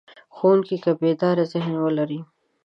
ښوونکی 0.35 0.77
که 0.83 0.91
بیداره 1.01 1.43
ذهن 1.53 1.73
ولري. 1.83 2.19